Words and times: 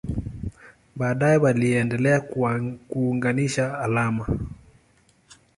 Baadaye 0.95 1.37
waliendelea 1.37 2.21
kuunganisha 2.89 3.79
alama. 3.79 4.27